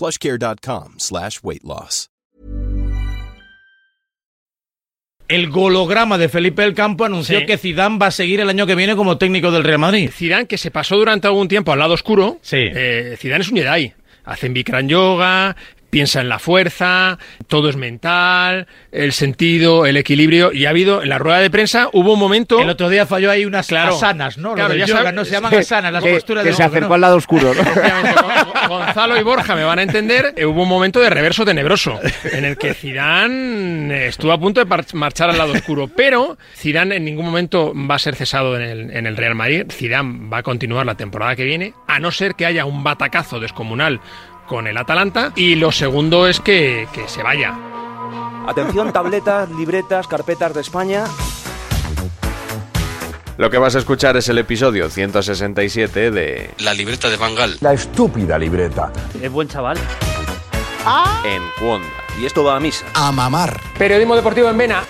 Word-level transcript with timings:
plushcare.com 0.00 0.94
slash 0.98 1.38
weight 1.42 1.62
loss. 1.62 2.08
El 5.28 5.48
golograma 5.48 6.18
de 6.18 6.28
Felipe 6.28 6.62
del 6.62 6.74
Campo 6.74 7.04
anunció 7.04 7.38
Sí. 7.38 7.46
que 7.46 7.56
Zidane 7.56 7.98
va 7.98 8.06
a 8.06 8.10
seguir 8.10 8.40
el 8.40 8.48
año 8.48 8.66
que 8.66 8.74
viene 8.74 8.96
como 8.96 9.16
técnico 9.16 9.52
del 9.52 9.62
Real 9.62 9.78
Madrid. 9.78 10.10
Zidane, 10.12 10.46
que 10.46 10.58
se 10.58 10.72
pasó 10.72 10.96
durante 10.96 11.28
algún 11.28 11.46
tiempo 11.46 11.70
al 11.72 11.78
lado 11.78 11.94
oscuro. 11.94 12.38
Sí. 12.42 12.56
Eh, 12.58 13.14
Zidane 13.16 13.42
es 13.42 13.50
un 13.50 13.58
Jedi. 13.58 13.92
Hacen 14.24 14.52
Bikram 14.52 14.88
yoga, 14.88 15.54
piensa 15.90 16.20
en 16.20 16.28
la 16.28 16.38
fuerza, 16.38 17.18
todo 17.48 17.68
es 17.68 17.76
mental, 17.76 18.66
el 18.92 19.12
sentido, 19.12 19.86
el 19.86 19.96
equilibrio. 19.96 20.52
Y 20.52 20.66
ha 20.66 20.70
habido, 20.70 21.02
en 21.02 21.08
la 21.08 21.18
rueda 21.18 21.38
de 21.40 21.50
prensa, 21.50 21.88
hubo 21.92 22.14
un 22.14 22.18
momento. 22.20 22.60
El 22.60 22.70
otro 22.70 22.88
día 22.88 23.06
falló 23.06 23.30
ahí 23.30 23.44
unas 23.44 23.66
Claro. 23.66 23.94
asanas, 23.96 24.38
¿no? 24.38 24.54
Claro, 24.54 24.74
ya 24.74 24.86
yoga, 24.86 25.12
no 25.12 25.24
se 25.24 25.32
llaman 25.32 25.54
asanas, 25.54 25.92
las 25.92 26.02
que, 26.02 26.14
posturas 26.14 26.44
que 26.44 26.50
de 26.50 26.56
se 26.56 26.62
acercó 26.62 26.94
al 26.94 27.00
lado 27.00 27.16
oscuro. 27.16 27.52
¿no? 27.54 27.62
Gonzalo 28.68 29.18
y 29.18 29.22
Borja 29.22 29.54
me 29.54 29.64
van 29.64 29.78
a 29.78 29.82
entender. 29.82 30.32
eh, 30.36 30.46
Hubo 30.46 30.62
un 30.62 30.68
momento 30.68 31.00
de 31.00 31.10
reverso 31.10 31.44
tenebroso 31.44 31.98
en 32.32 32.44
el 32.44 32.56
que 32.56 32.74
Zidane 32.74 33.94
eh, 33.94 34.08
estuvo 34.08 34.32
a 34.32 34.38
punto 34.38 34.64
de 34.64 34.84
marchar 34.94 35.30
al 35.30 35.38
lado 35.38 35.52
oscuro, 35.52 35.88
pero 35.88 36.38
Zidane 36.56 36.96
en 36.96 37.04
ningún 37.04 37.24
momento 37.26 37.72
va 37.74 37.96
a 37.96 37.98
ser 37.98 38.14
cesado 38.14 38.56
en 38.56 38.62
el, 38.62 38.90
en 38.96 39.06
el 39.06 39.16
Real 39.16 39.34
Madrid. 39.34 39.64
Zidane 39.70 40.28
va 40.32 40.38
a 40.38 40.42
continuar 40.42 40.86
la 40.86 40.94
temporada 40.96 41.36
que 41.36 41.44
viene, 41.44 41.74
a 41.88 41.98
no 42.00 42.10
ser 42.10 42.34
que 42.34 42.46
haya 42.46 42.64
un 42.64 42.82
batacazo 42.84 43.40
descomunal 43.40 44.00
con 44.50 44.66
el 44.66 44.76
Atalanta. 44.76 45.32
Y 45.36 45.54
lo 45.54 45.70
segundo 45.70 46.26
es 46.26 46.40
que, 46.40 46.88
que 46.92 47.08
se 47.08 47.22
vaya. 47.22 47.56
Atención, 48.48 48.92
tabletas, 48.92 49.48
libretas, 49.52 50.08
carpetas 50.08 50.52
de 50.52 50.60
España. 50.60 51.04
Lo 53.38 53.48
que 53.48 53.58
vas 53.58 53.76
a 53.76 53.78
escuchar 53.78 54.16
es 54.16 54.28
el 54.28 54.38
episodio 54.38 54.90
167 54.90 56.10
de 56.10 56.50
La 56.58 56.74
libreta 56.74 57.08
de 57.08 57.16
Bangal. 57.16 57.58
La 57.60 57.72
estúpida 57.72 58.36
libreta. 58.38 58.92
Es 59.22 59.30
buen 59.30 59.46
chaval. 59.46 59.78
En 61.24 61.42
Cuonda. 61.58 61.86
Y 62.20 62.26
esto 62.26 62.42
va 62.42 62.56
a 62.56 62.60
misa. 62.60 62.84
A 62.94 63.12
mamar. 63.12 63.60
Periodismo 63.78 64.16
deportivo 64.16 64.48
en 64.48 64.58
Vena. 64.58 64.82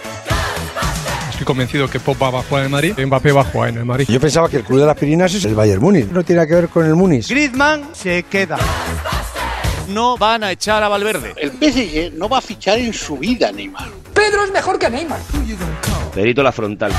Estoy 1.29 1.45
convencido 1.45 1.89
que 1.89 2.01
Pop 2.01 2.17
va 2.21 2.29
a 2.29 2.43
jugar 2.43 2.63
en 2.63 2.65
el 2.65 2.71
Madrid, 2.71 2.95
Mbappé 2.99 3.33
va 3.33 3.43
a 3.43 3.45
jugar 3.45 3.69
en 3.71 3.79
el 3.79 3.85
Madrid. 3.85 4.07
Yo 4.09 4.21
pensaba 4.21 4.49
que 4.49 4.57
el 4.57 4.65
club 4.65 4.81
de 4.81 4.87
las 4.87 4.97
Pirinas 4.97 5.35
es 5.35 5.45
el 5.45 5.55
Bayern 5.55 5.83
Múnich. 5.83 6.11
No 6.11 6.25
tiene 6.25 6.47
que 6.47 6.55
ver 6.55 6.69
con 6.69 6.87
el 6.87 6.95
Múnich. 6.95 7.29
Griezmann 7.29 7.91
se 7.93 8.23
queda. 8.25 8.59
No 9.91 10.17
van 10.17 10.45
a 10.45 10.53
echar 10.53 10.83
a 10.85 10.89
Valverde. 10.89 11.35
El 11.37 11.51
PSG 11.51 12.13
no 12.17 12.29
va 12.29 12.39
a 12.39 12.41
fichar 12.41 12.79
en 12.79 12.93
su 12.93 13.19
vida, 13.19 13.51
Neymar. 13.51 13.89
Pedro 14.15 14.45
es 14.45 14.53
mejor 14.53 14.79
que 14.79 14.89
Neymar. 14.89 15.21
Perito 16.15 16.43
la 16.43 16.53
frontal. 16.53 16.93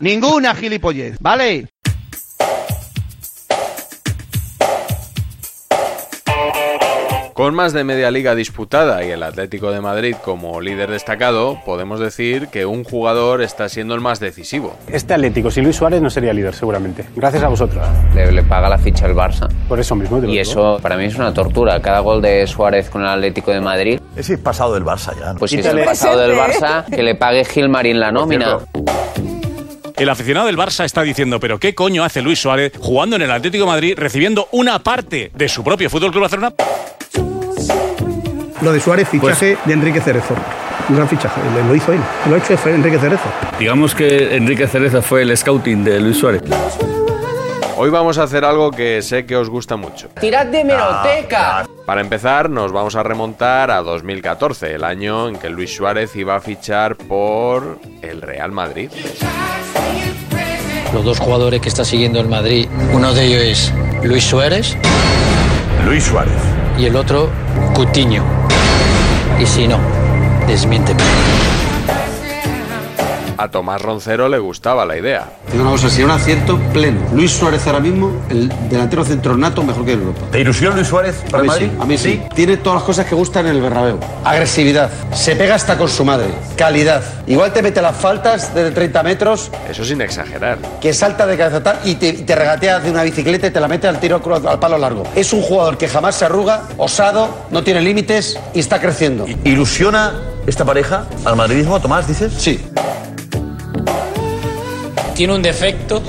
Ninguna 0.00 0.54
gilipollez, 0.54 1.16
¿vale? 1.20 1.68
Con 7.34 7.52
más 7.52 7.72
de 7.72 7.82
media 7.82 8.12
liga 8.12 8.36
disputada 8.36 9.04
y 9.04 9.10
el 9.10 9.24
Atlético 9.24 9.72
de 9.72 9.80
Madrid 9.80 10.14
como 10.24 10.60
líder 10.60 10.88
destacado, 10.88 11.58
podemos 11.66 11.98
decir 11.98 12.46
que 12.46 12.64
un 12.64 12.84
jugador 12.84 13.42
está 13.42 13.68
siendo 13.68 13.96
el 13.96 14.00
más 14.00 14.20
decisivo. 14.20 14.76
Este 14.86 15.14
Atlético 15.14 15.50
sin 15.50 15.64
Luis 15.64 15.74
Suárez 15.74 16.00
no 16.00 16.10
sería 16.10 16.32
líder 16.32 16.54
seguramente. 16.54 17.04
Gracias 17.16 17.42
a 17.42 17.48
vosotros. 17.48 17.84
Le, 18.14 18.30
le 18.30 18.44
paga 18.44 18.68
la 18.68 18.78
ficha 18.78 19.06
el 19.06 19.14
Barça. 19.16 19.48
Por 19.68 19.80
eso 19.80 19.96
mismo. 19.96 20.18
te 20.20 20.26
lo 20.26 20.28
Y 20.28 20.38
digo. 20.38 20.42
eso 20.42 20.78
para 20.80 20.96
mí 20.96 21.06
es 21.06 21.16
una 21.16 21.34
tortura. 21.34 21.82
Cada 21.82 21.98
gol 21.98 22.22
de 22.22 22.46
Suárez 22.46 22.88
con 22.88 23.02
el 23.02 23.08
Atlético 23.08 23.50
de 23.50 23.60
Madrid, 23.60 23.98
Ese 24.14 24.34
es 24.34 24.38
pasado 24.40 24.72
del 24.74 24.84
Barça 24.84 25.12
ya. 25.18 25.32
¿no? 25.32 25.40
pues 25.40 25.50
si 25.50 25.58
es 25.58 25.66
el 25.66 25.84
pasado 25.84 26.20
del 26.20 26.36
Barça, 26.36 26.84
que 26.84 27.02
le 27.02 27.16
pague 27.16 27.44
Gilmarín 27.44 27.98
la 27.98 28.12
nómina. 28.12 28.58
El 29.96 30.08
aficionado 30.08 30.46
del 30.46 30.56
Barça 30.56 30.84
está 30.84 31.02
diciendo, 31.02 31.40
pero 31.40 31.58
¿qué 31.58 31.74
coño 31.74 32.04
hace 32.04 32.22
Luis 32.22 32.38
Suárez 32.40 32.72
jugando 32.78 33.16
en 33.16 33.22
el 33.22 33.30
Atlético 33.32 33.64
de 33.64 33.70
Madrid 33.72 33.94
recibiendo 33.96 34.46
una 34.52 34.78
parte 34.78 35.32
de 35.34 35.48
su 35.48 35.64
propio 35.64 35.90
Fútbol 35.90 36.12
Club 36.12 36.22
Barcelona? 36.22 36.54
Lo 38.64 38.72
de 38.72 38.80
Suárez, 38.80 39.08
fichaje 39.08 39.56
de 39.64 39.72
Enrique 39.72 40.00
Cerezo. 40.00 40.34
Un 40.88 40.96
gran 40.96 41.08
fichaje, 41.08 41.40
lo- 41.68 41.74
hizo 41.74 41.92
él. 41.92 42.00
Lo 42.28 42.34
ha 42.34 42.38
hecho 42.38 42.56
fue 42.56 42.74
Enrique 42.74 42.98
Cerezo. 42.98 43.24
Digamos 43.58 43.94
que 43.94 44.36
Enrique 44.36 44.66
Cereza 44.66 45.02
fue 45.02 45.22
el 45.22 45.36
scouting 45.36 45.84
de 45.84 46.00
Luis 46.00 46.18
Suárez. 46.18 46.42
Hoy 47.76 47.90
vamos 47.90 48.18
a 48.18 48.22
hacer 48.22 48.44
algo 48.44 48.70
que 48.70 49.02
sé 49.02 49.26
que 49.26 49.36
os 49.36 49.50
gusta 49.50 49.76
mucho. 49.76 50.08
Tirad 50.20 50.46
de 50.46 50.64
meroteca. 50.64 51.66
Para 51.84 52.00
empezar, 52.00 52.48
nos 52.48 52.72
vamos 52.72 52.94
a 52.96 53.02
remontar 53.02 53.70
a 53.70 53.82
2014, 53.82 54.74
el 54.74 54.84
año 54.84 55.28
en 55.28 55.36
que 55.36 55.50
Luis 55.50 55.74
Suárez 55.74 56.14
iba 56.16 56.36
a 56.36 56.40
fichar 56.40 56.96
por 56.96 57.78
el 58.00 58.22
Real 58.22 58.52
Madrid. 58.52 58.90
Los 60.92 61.04
dos 61.04 61.18
jugadores 61.18 61.60
que 61.60 61.68
está 61.68 61.84
siguiendo 61.84 62.20
el 62.20 62.28
Madrid, 62.28 62.68
uno 62.92 63.12
de 63.12 63.24
ellos 63.24 63.42
es 63.42 64.04
Luis 64.04 64.24
Suárez 64.24 64.76
Luis 65.84 66.04
Suárez. 66.04 66.32
y 66.78 66.86
el 66.86 66.94
otro 66.96 67.28
Cutiño. 67.74 68.22
Y 69.40 69.46
si 69.46 69.66
no, 69.66 69.78
desmiénteme. 70.46 71.63
A 73.36 73.48
Tomás 73.48 73.80
Roncero 73.82 74.28
le 74.28 74.38
gustaba 74.38 74.84
la 74.86 74.96
idea. 74.96 75.24
Digo 75.50 75.62
una 75.62 75.72
cosa, 75.72 75.88
sería 75.90 76.06
un 76.06 76.10
acierto 76.12 76.58
pleno. 76.72 77.00
Luis 77.12 77.32
Suárez 77.32 77.66
ahora 77.66 77.80
mismo, 77.80 78.12
el 78.30 78.48
delantero 78.68 79.04
centro 79.04 79.36
nato 79.36 79.62
mejor 79.62 79.84
que 79.84 79.92
en 79.92 80.00
Europa. 80.00 80.20
¿Te 80.30 80.40
ilusiona 80.40 80.76
Luis 80.76 80.88
Suárez 80.88 81.16
A 81.26 81.30
para 81.30 81.38
el 81.38 81.42
mí 81.44 81.48
Madrid? 81.48 81.68
sí, 81.70 81.76
a 81.80 81.84
mí 81.84 81.98
sí. 81.98 82.22
Tiene 82.34 82.56
todas 82.58 82.76
las 82.78 82.84
cosas 82.84 83.06
que 83.06 83.14
gustan 83.14 83.46
en 83.46 83.56
el 83.56 83.62
Bernabéu. 83.62 83.98
Agresividad. 84.24 84.90
Se 85.12 85.34
pega 85.36 85.54
hasta 85.56 85.76
con 85.76 85.88
su 85.88 86.04
madre. 86.04 86.28
Calidad. 86.56 87.02
Igual 87.26 87.52
te 87.52 87.62
mete 87.62 87.82
las 87.82 87.96
faltas 87.96 88.54
desde 88.54 88.70
30 88.70 89.02
metros, 89.02 89.50
Eso 89.68 89.84
sin 89.84 90.00
exagerar. 90.00 90.58
que 90.80 90.92
salta 90.92 91.26
de 91.26 91.36
cabeza 91.36 91.62
tal 91.62 91.78
y 91.84 91.94
te, 91.96 92.08
y 92.08 92.22
te 92.22 92.34
regatea 92.34 92.80
de 92.80 92.90
una 92.90 93.02
bicicleta 93.02 93.46
y 93.46 93.50
te 93.50 93.60
la 93.60 93.68
mete 93.68 93.88
al 93.88 93.98
tiro 93.98 94.20
al 94.46 94.58
palo 94.60 94.78
largo. 94.78 95.04
Es 95.14 95.32
un 95.32 95.42
jugador 95.42 95.76
que 95.78 95.88
jamás 95.88 96.14
se 96.16 96.24
arruga, 96.26 96.62
osado, 96.76 97.28
no 97.50 97.62
tiene 97.64 97.80
límites 97.80 98.38
y 98.54 98.60
está 98.60 98.80
creciendo. 98.80 99.26
¿Ilusiona 99.44 100.12
esta 100.46 100.64
pareja 100.64 101.06
al 101.24 101.36
madridismo, 101.36 101.80
Tomás, 101.80 102.06
dices? 102.06 102.32
Sí. 102.36 102.60
Tiene 105.14 105.34
un 105.34 105.42
defecto 105.42 106.02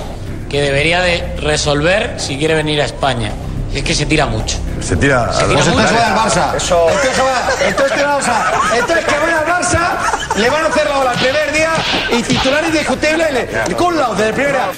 que 0.50 0.62
debería 0.62 1.02
de 1.02 1.36
resolver 1.42 2.16
si 2.18 2.38
quiere 2.38 2.56
venir 2.56 2.82
a 2.82 2.86
España. 2.86 3.32
Es 3.74 3.84
que 3.84 3.94
se 3.94 4.06
tira 4.06 4.26
mucho. 4.26 4.58
Se 4.82 4.96
tira 4.96 5.32
Se 5.34 5.44
tira 5.46 5.58
mucho. 5.60 5.70
Entonces 5.72 5.98
al 6.02 6.16
Barça. 6.16 6.56
Eso. 6.56 6.86
Entonces, 6.90 7.12
que 7.16 7.22
va- 7.22 7.68
entonces 7.68 7.92
que 7.98 8.04
vamos 8.04 8.28
a- 8.28 8.52
entonces 8.78 9.06
que 9.06 9.18
vaya 9.20 9.40
al 9.40 9.46
Barça, 9.46 10.38
le 10.38 10.50
van 10.50 10.64
a 10.66 10.68
hacer 10.70 10.88
la 10.90 10.98
bola 10.98 11.12
el 11.14 11.20
primer 11.20 11.52
día 11.54 11.72
y 12.18 12.24
titular 12.24 12.64
indiscutible 12.66 13.32
le- 13.32 13.76
con 13.76 13.98
la 13.98 14.10
desde 14.12 14.28
el 14.30 14.34
primer 14.34 14.52
día. 14.54 14.70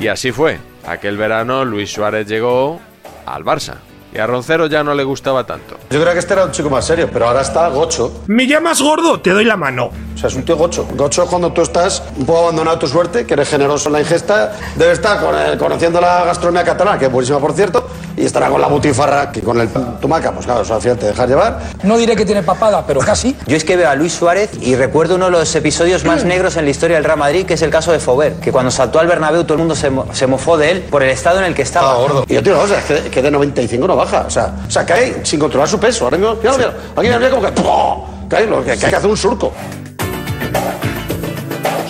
Y 0.00 0.08
así 0.08 0.32
fue. 0.32 0.58
Aquel 0.86 1.16
verano 1.16 1.64
Luis 1.64 1.92
Suárez 1.92 2.26
llegó 2.26 2.80
al 3.26 3.44
Barça. 3.44 3.74
Y 4.14 4.18
a 4.18 4.26
Roncero 4.26 4.66
ya 4.66 4.82
no 4.82 4.94
le 4.94 5.04
gustaba 5.04 5.44
tanto. 5.44 5.76
Yo 5.90 6.00
creo 6.00 6.12
que 6.14 6.20
este 6.20 6.32
era 6.32 6.44
un 6.44 6.52
chico 6.52 6.70
más 6.70 6.86
serio, 6.86 7.10
pero 7.12 7.26
ahora 7.28 7.42
está 7.42 7.68
gocho. 7.68 8.22
¿Me 8.28 8.46
llamas 8.46 8.80
gordo? 8.80 9.20
Te 9.20 9.30
doy 9.30 9.44
la 9.44 9.56
mano. 9.58 9.90
O 10.16 10.18
sea, 10.18 10.28
es 10.28 10.34
un 10.34 10.44
tío 10.46 10.56
gocho. 10.56 10.86
Gocho 10.96 11.24
es 11.24 11.28
cuando 11.28 11.52
tú 11.52 11.60
estás 11.60 12.02
un 12.16 12.24
poco 12.24 12.44
abandonado 12.44 12.76
a 12.76 12.78
tu 12.78 12.86
suerte, 12.88 13.26
que 13.26 13.34
eres 13.34 13.50
generoso 13.50 13.90
en 13.90 13.92
la 13.92 14.00
ingesta, 14.00 14.52
debe 14.74 14.92
estar 14.92 15.20
con 15.20 15.36
el- 15.38 15.58
conociendo 15.58 16.00
la 16.00 16.24
gastronomía 16.24 16.64
catalana, 16.64 16.98
que 16.98 17.04
es 17.04 17.12
buenísima 17.12 17.38
por 17.38 17.52
cierto, 17.52 17.86
y 18.16 18.24
estará 18.24 18.48
con 18.48 18.58
la 18.62 18.66
butifarra, 18.66 19.30
que 19.30 19.42
con 19.42 19.60
el 19.60 19.68
tumaca, 20.00 20.32
pues 20.32 20.46
claro, 20.46 20.62
eso 20.62 20.74
al 20.74 20.80
final 20.80 20.96
te 20.96 21.04
dejas 21.06 21.28
llevar. 21.28 21.60
No 21.82 21.98
diré 21.98 22.16
que 22.16 22.24
tiene 22.24 22.42
papada, 22.42 22.82
pero 22.86 23.00
casi. 23.00 23.36
Yo 23.46 23.58
es 23.58 23.64
que 23.64 23.76
veo 23.76 23.90
a 23.90 23.94
Luis 23.94 24.14
Suárez 24.14 24.48
y 24.62 24.74
recuerdo 24.74 25.16
uno 25.16 25.26
de 25.26 25.32
los 25.32 25.54
episodios 25.54 26.02
más 26.04 26.24
negros 26.24 26.56
en 26.56 26.64
la 26.64 26.70
historia 26.70 26.96
del 26.96 27.04
Real 27.04 27.18
Madrid, 27.18 27.44
que 27.44 27.52
es 27.54 27.60
el 27.60 27.68
caso 27.70 27.92
de 27.92 27.98
Fover, 28.00 28.36
que 28.36 28.50
cuando 28.50 28.70
saltó 28.70 28.98
al 28.98 29.06
Bernabéu 29.08 29.44
todo 29.44 29.52
el 29.54 29.58
mundo 29.58 29.76
se, 29.76 29.90
mo- 29.90 30.06
se 30.14 30.26
mofó 30.26 30.56
de 30.56 30.70
él 30.70 30.80
por 30.90 31.02
el 31.02 31.10
estado 31.10 31.40
en 31.40 31.44
el 31.44 31.54
que 31.54 31.60
estaba. 31.60 31.92
Ah, 31.92 31.96
gordo. 31.96 32.24
Y 32.26 32.32
yo 32.32 32.42
te 32.42 32.48
digo, 32.50 32.62
o 32.62 32.66
sea, 32.66 32.78
es 32.78 32.84
que, 32.86 33.10
que 33.10 33.20
de 33.20 33.30
95 33.30 33.86
no 33.86 33.94
baja. 33.96 34.24
O 34.26 34.30
sea, 34.30 34.50
o 34.66 34.70
sea, 34.70 34.86
cae 34.86 35.20
sin 35.24 35.38
controlar 35.38 35.68
su 35.68 35.78
peso. 35.78 36.04
Ahora 36.04 36.16
mismo, 36.16 36.36
mira, 36.42 36.56
mira, 36.56 36.72
aquí 36.96 37.06
mira 37.08 37.28
como 37.30 37.42
que 37.42 37.52
¡pum! 37.52 38.28
cae, 38.30 38.46
lo 38.46 38.60
que, 38.64 38.76
que 38.78 38.86
hay 38.86 38.90
que 38.90 38.96
hacer 38.96 39.10
un 39.10 39.16
surco. 39.18 39.52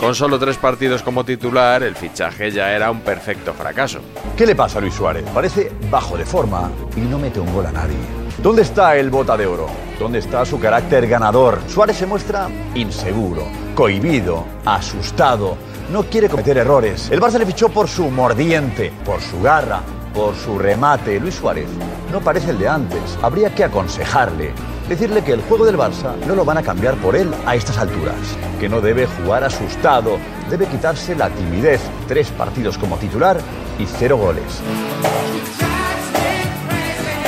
Con 0.00 0.14
solo 0.14 0.38
tres 0.38 0.56
partidos 0.56 1.02
como 1.02 1.24
titular, 1.24 1.82
el 1.82 1.96
fichaje 1.96 2.50
ya 2.52 2.70
era 2.72 2.90
un 2.90 3.00
perfecto 3.00 3.52
fracaso. 3.54 3.98
¿Qué 4.36 4.46
le 4.46 4.54
pasa 4.54 4.78
a 4.78 4.80
Luis 4.80 4.94
Suárez? 4.94 5.24
Parece 5.34 5.72
bajo 5.90 6.16
de 6.16 6.24
forma 6.24 6.70
y 6.96 7.00
no 7.00 7.18
mete 7.18 7.40
un 7.40 7.52
gol 7.52 7.66
a 7.66 7.72
nadie. 7.72 7.96
¿Dónde 8.38 8.62
está 8.62 8.96
el 8.96 9.10
bota 9.10 9.36
de 9.36 9.46
oro? 9.46 9.66
¿Dónde 9.98 10.18
está 10.18 10.44
su 10.44 10.60
carácter 10.60 11.08
ganador? 11.08 11.58
Suárez 11.66 11.96
se 11.96 12.06
muestra 12.06 12.48
inseguro, 12.74 13.48
cohibido, 13.74 14.44
asustado, 14.64 15.56
no 15.90 16.04
quiere 16.04 16.28
cometer 16.28 16.58
errores. 16.58 17.08
El 17.10 17.20
Barça 17.20 17.38
le 17.38 17.46
fichó 17.46 17.68
por 17.68 17.88
su 17.88 18.10
mordiente, 18.10 18.92
por 19.04 19.20
su 19.20 19.40
garra, 19.40 19.80
por 20.14 20.36
su 20.36 20.58
remate. 20.58 21.18
Luis 21.18 21.34
Suárez 21.34 21.68
no 22.12 22.20
parece 22.20 22.50
el 22.50 22.58
de 22.58 22.68
antes. 22.68 23.18
Habría 23.22 23.54
que 23.54 23.64
aconsejarle, 23.64 24.52
decirle 24.88 25.22
que 25.24 25.32
el 25.32 25.42
juego 25.42 25.64
del 25.64 25.76
Barça 25.76 26.16
no 26.26 26.34
lo 26.34 26.44
van 26.44 26.58
a 26.58 26.62
cambiar 26.62 26.94
por 26.96 27.16
él 27.16 27.32
a 27.44 27.56
estas 27.56 27.78
alturas, 27.78 28.16
que 28.60 28.68
no 28.68 28.80
debe 28.80 29.06
jugar 29.06 29.44
asustado, 29.44 30.18
debe 30.50 30.66
quitarse 30.66 31.14
la 31.14 31.30
timidez. 31.30 31.80
Tres 32.08 32.28
partidos 32.30 32.78
como 32.78 32.96
titular 32.96 33.40
y 33.78 33.86
cero 33.86 34.16
goles. 34.16 34.60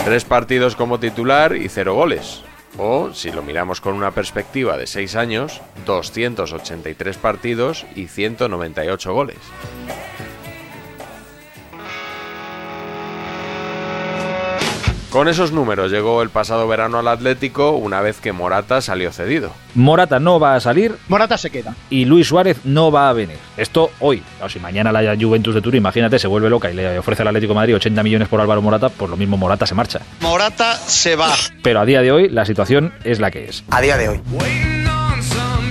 Tres 0.05 0.25
partidos 0.25 0.76
como 0.76 0.99
titular 0.99 1.55
y 1.55 1.69
cero 1.69 1.94
goles. 1.94 2.43
O, 2.78 3.12
si 3.12 3.32
lo 3.32 3.43
miramos 3.43 3.81
con 3.81 3.94
una 3.94 4.12
perspectiva 4.12 4.76
de 4.76 4.87
seis 4.87 5.16
años, 5.16 5.60
283 5.84 7.16
partidos 7.19 7.87
y 7.96 8.06
198 8.06 9.12
goles. 9.12 9.38
Con 15.10 15.26
esos 15.26 15.52
números 15.52 15.90
llegó 15.90 16.20
el 16.20 16.28
pasado 16.28 16.69
verano 16.69 16.99
al 16.99 17.08
Atlético 17.08 17.70
una 17.70 18.02
vez 18.02 18.20
que 18.20 18.32
Morata 18.32 18.82
salió 18.82 19.10
cedido. 19.10 19.52
Morata 19.75 20.20
no 20.20 20.38
va 20.38 20.55
a 20.55 20.60
salir. 20.60 20.96
Morata 21.08 21.38
se 21.38 21.49
queda. 21.49 21.75
Y 21.88 22.05
Luis 22.05 22.28
Suárez 22.28 22.58
no 22.64 22.93
va 22.93 23.08
a 23.08 23.14
venir. 23.14 23.38
Esto 23.56 23.90
hoy. 24.00 24.22
O 24.43 24.50
si 24.50 24.60
mañana 24.60 24.93
la 24.93 25.16
Juventus 25.19 25.55
de 25.55 25.62
Turín, 25.62 25.78
imagínate, 25.78 26.19
se 26.19 26.28
vuelve 26.28 26.50
loca 26.50 26.70
y 26.70 26.75
le 26.75 26.99
ofrece 26.99 27.22
al 27.22 27.28
Atlético 27.28 27.55
de 27.55 27.56
Madrid 27.56 27.76
80 27.76 28.02
millones 28.02 28.28
por 28.28 28.38
Álvaro 28.40 28.60
Morata, 28.60 28.90
pues 28.90 29.10
lo 29.10 29.16
mismo 29.16 29.38
Morata 29.38 29.66
se 29.66 29.75
marcha. 29.75 30.00
Morata 30.20 30.75
se 30.75 31.16
va. 31.16 31.32
Pero 31.62 31.81
a 31.81 31.87
día 31.87 32.02
de 32.02 32.12
hoy 32.12 32.28
la 32.28 32.44
situación 32.44 32.93
es 33.02 33.19
la 33.19 33.31
que 33.31 33.46
es. 33.46 33.64
A 33.70 33.81
día 33.81 33.96
de 33.96 34.10
hoy. 34.10 34.20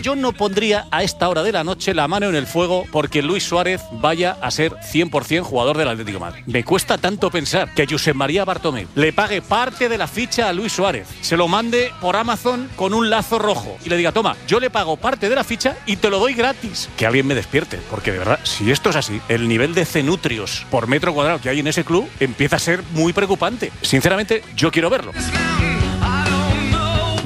Yo 0.08 0.16
no 0.16 0.32
pondría 0.32 0.88
a 0.90 1.04
esta 1.04 1.28
hora 1.28 1.44
de 1.44 1.52
la 1.52 1.66
noche 1.66 1.94
la 1.94 2.08
mano 2.08 2.30
en 2.30 2.36
el 2.36 2.48
fuego 2.48 2.86
porque 2.94 3.22
Luis 3.22 3.44
Suárez 3.44 3.82
vaya 3.92 4.38
a 4.42 4.52
ser 4.52 4.72
100% 4.76 5.42
jugador 5.42 5.78
del 5.78 5.90
Atlético 5.90 6.20
de 6.20 6.26
Madrid. 6.26 6.44
Me 6.46 6.64
cuesta 6.64 6.98
tanto 6.98 7.30
pensar 7.30 7.74
que 7.74 7.86
Josep 7.86 8.16
María 8.16 8.46
Bartomeu 8.46 8.88
le 8.96 9.12
pague 9.12 9.42
parte 9.42 9.90
de 9.90 9.98
la 9.98 10.08
ficha 10.08 10.48
a 10.48 10.54
Luis 10.54 10.72
Suárez, 10.72 11.10
se 11.20 11.36
lo 11.36 11.50
mande 11.50 11.92
por 12.00 12.16
Amazon 12.16 12.70
con 12.78 12.94
un 12.94 13.10
lazo 13.10 13.38
rojo 13.38 13.78
y 13.84 13.90
le 13.90 13.98
diga, 13.98 14.14
toma, 14.14 14.38
yo 14.48 14.62
le 14.62 14.70
pago 14.70 14.96
parte 14.96 15.28
de 15.28 15.36
la 15.36 15.44
ficha 15.44 15.76
y 15.86 15.98
te 15.98 16.10
lo 16.10 16.20
doy 16.20 16.34
gratis. 16.34 16.88
Que 16.96 17.06
alguien 17.06 17.28
me 17.28 17.36
despierte, 17.36 17.78
porque 17.90 18.14
de 18.14 18.20
verdad, 18.20 18.40
si 18.44 18.72
esto 18.72 18.92
es 18.92 18.96
así, 18.96 19.20
el 19.28 19.50
nivel 19.50 19.74
de 19.74 19.84
cenutrios 19.84 20.66
por 20.72 20.88
metro 20.88 21.14
cuadrado 21.14 21.42
que 21.42 21.50
hay 21.50 21.60
en 21.60 21.68
ese 21.68 21.84
club 21.84 22.08
empieza 22.22 22.56
a 22.56 22.60
ser 22.60 22.82
muy 22.94 23.12
preocupante. 23.12 23.74
Sinceramente, 23.82 24.42
yo 24.56 24.72
quiero 24.72 24.90
verlo. 24.90 25.12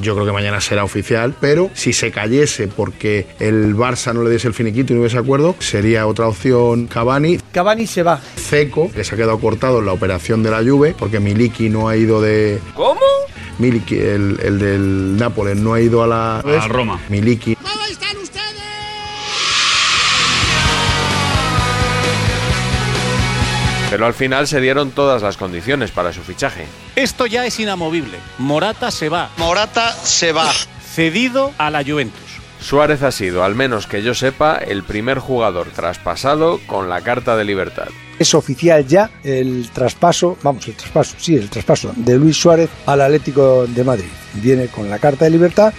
Yo 0.02 0.14
creo 0.14 0.26
que 0.26 0.32
mañana 0.32 0.60
será 0.60 0.82
oficial, 0.82 1.32
pero 1.40 1.70
si 1.74 1.92
se 1.92 2.10
cayese 2.10 2.66
porque 2.66 3.28
el 3.38 3.76
Barça 3.76 4.12
no 4.12 4.24
le 4.24 4.30
diese 4.30 4.48
el 4.48 4.54
finiquito 4.54 4.92
y 4.92 4.96
no 4.96 5.02
hubiese 5.02 5.16
acuerdo, 5.16 5.54
sería 5.60 6.08
otra 6.08 6.26
opción 6.26 6.88
Cavani. 6.88 7.38
Cavani 7.52 7.86
se 7.86 8.02
va. 8.02 8.20
Ceco, 8.36 8.90
que 8.90 9.04
se 9.04 9.14
ha 9.14 9.16
quedado 9.16 9.38
cortado 9.38 9.78
en 9.78 9.86
la 9.86 9.92
operación 9.92 10.42
de 10.42 10.50
la 10.50 10.58
Juve, 10.58 10.96
porque 10.98 11.20
Miliki 11.20 11.68
no 11.68 11.88
ha 11.88 11.96
ido 11.96 12.20
de... 12.20 12.58
¿Cómo? 12.74 13.00
Miliki, 13.60 13.96
el, 13.96 14.40
el 14.42 14.58
del 14.58 15.16
Nápoles, 15.16 15.56
no 15.56 15.74
ha 15.74 15.80
ido 15.80 16.02
a 16.02 16.08
la... 16.08 16.38
A 16.40 16.68
Roma. 16.68 17.00
Miliki. 17.08 17.56
Pero 23.92 24.06
al 24.06 24.14
final 24.14 24.48
se 24.48 24.58
dieron 24.62 24.90
todas 24.90 25.20
las 25.20 25.36
condiciones 25.36 25.90
para 25.90 26.14
su 26.14 26.22
fichaje. 26.22 26.64
Esto 26.96 27.26
ya 27.26 27.44
es 27.44 27.60
inamovible. 27.60 28.16
Morata 28.38 28.90
se 28.90 29.10
va. 29.10 29.28
Morata 29.36 29.92
se 29.92 30.32
va. 30.32 30.50
Cedido 30.82 31.52
a 31.58 31.68
la 31.68 31.84
Juventus. 31.84 32.40
Suárez 32.58 33.02
ha 33.02 33.12
sido, 33.12 33.44
al 33.44 33.54
menos 33.54 33.86
que 33.86 34.02
yo 34.02 34.14
sepa, 34.14 34.56
el 34.56 34.82
primer 34.82 35.18
jugador 35.18 35.66
traspasado 35.76 36.58
con 36.66 36.88
la 36.88 37.02
carta 37.02 37.36
de 37.36 37.44
libertad. 37.44 37.88
Es 38.18 38.34
oficial 38.34 38.86
ya 38.86 39.10
el 39.24 39.68
traspaso, 39.74 40.38
vamos, 40.42 40.66
el 40.68 40.74
traspaso, 40.74 41.16
sí, 41.18 41.36
el 41.36 41.50
traspaso 41.50 41.92
de 41.94 42.16
Luis 42.16 42.38
Suárez 42.38 42.70
al 42.86 43.02
Atlético 43.02 43.66
de 43.66 43.84
Madrid. 43.84 44.10
Viene 44.32 44.68
con 44.68 44.88
la 44.88 45.00
carta 45.00 45.26
de 45.26 45.32
libertad. 45.32 45.74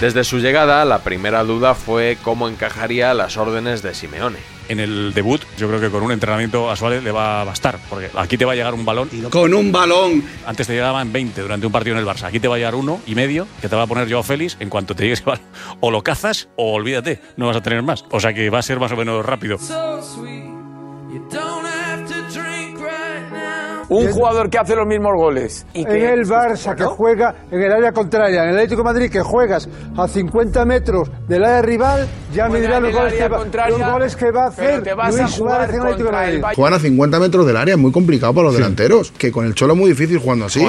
Desde 0.00 0.22
su 0.22 0.38
llegada, 0.38 0.84
la 0.84 1.00
primera 1.00 1.42
duda 1.42 1.74
fue 1.74 2.16
cómo 2.22 2.48
encajaría 2.48 3.12
las 3.12 3.36
órdenes 3.36 3.82
de 3.82 3.92
Simeone. 3.92 4.57
En 4.68 4.80
el 4.80 5.14
debut, 5.14 5.40
yo 5.56 5.66
creo 5.68 5.80
que 5.80 5.88
con 5.88 6.02
un 6.02 6.12
entrenamiento 6.12 6.70
a 6.70 6.76
Suárez 6.76 7.02
le 7.02 7.10
va 7.10 7.40
a 7.40 7.44
bastar, 7.44 7.78
porque 7.88 8.10
aquí 8.14 8.36
te 8.36 8.44
va 8.44 8.52
a 8.52 8.54
llegar 8.54 8.74
un 8.74 8.84
balón. 8.84 9.08
Con 9.30 9.54
un 9.54 9.72
balón. 9.72 10.22
Antes 10.46 10.66
te 10.66 10.74
llegaban 10.74 11.12
20 11.12 11.40
durante 11.40 11.66
un 11.66 11.72
partido 11.72 11.96
en 11.96 12.00
el 12.00 12.06
Barça. 12.06 12.24
Aquí 12.24 12.38
te 12.38 12.48
va 12.48 12.56
a 12.56 12.58
llegar 12.58 12.74
uno 12.74 13.00
y 13.06 13.14
medio 13.14 13.46
que 13.60 13.68
te 13.68 13.76
va 13.76 13.82
a 13.82 13.86
poner 13.86 14.10
Joao 14.10 14.22
Félix. 14.22 14.56
En 14.60 14.68
cuanto 14.68 14.94
te 14.94 15.04
llegue 15.04 15.14
ese 15.14 15.24
balón, 15.24 15.44
o 15.80 15.90
lo 15.90 16.02
cazas 16.02 16.48
o 16.56 16.72
olvídate, 16.72 17.20
no 17.36 17.46
vas 17.46 17.56
a 17.56 17.62
tener 17.62 17.82
más. 17.82 18.04
O 18.10 18.20
sea 18.20 18.34
que 18.34 18.50
va 18.50 18.58
a 18.58 18.62
ser 18.62 18.78
más 18.78 18.92
o 18.92 18.96
menos 18.96 19.24
rápido. 19.24 19.58
Un 23.88 24.10
jugador 24.10 24.50
que 24.50 24.58
hace 24.58 24.74
los 24.76 24.86
mismos 24.86 25.12
goles. 25.16 25.66
Y 25.74 25.82
En 25.82 25.90
el 25.90 26.26
Barça 26.26 26.74
que 26.74 26.84
juega 26.84 27.34
en 27.50 27.62
el 27.62 27.72
área 27.72 27.92
contraria, 27.92 28.42
en 28.44 28.50
el 28.50 28.54
Atlético 28.56 28.82
de 28.82 28.84
Madrid 28.84 29.10
que 29.10 29.20
juegas 29.20 29.68
a 29.96 30.06
50 30.08 30.64
metros 30.64 31.10
del 31.26 31.44
área 31.44 31.62
rival, 31.62 32.08
ya 32.34 32.48
me 32.48 32.60
dirá 32.60 32.80
los 32.80 32.92
goles, 32.92 33.14
que 33.14 33.28
va, 33.28 33.68
los 33.68 33.92
goles 33.92 34.16
que 34.16 34.30
va 34.30 34.44
a 34.44 34.48
hacer 34.48 34.82
Luis 34.84 35.30
Suárez 35.30 35.70
en 35.70 35.74
el 35.76 35.80
Atlético 35.82 36.10
de 36.10 36.12
Madrid. 36.12 36.42
Juegan 36.54 36.74
a 36.74 36.78
50 36.78 37.20
metros 37.20 37.46
del 37.46 37.56
área, 37.56 37.74
es 37.74 37.80
muy 37.80 37.92
complicado 37.92 38.34
para 38.34 38.46
los 38.46 38.54
delanteros. 38.54 39.12
Que 39.12 39.32
con 39.32 39.46
el 39.46 39.54
Cholo 39.54 39.72
es 39.72 39.78
muy 39.78 39.90
difícil 39.90 40.18
jugando 40.18 40.46
así. 40.46 40.64